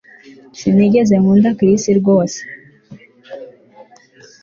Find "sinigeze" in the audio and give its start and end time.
0.59-1.13